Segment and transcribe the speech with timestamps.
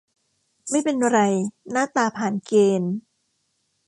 [0.69, 1.19] ไม่เป็นไร
[1.71, 2.93] หน้าตาผ่านเกณฑ์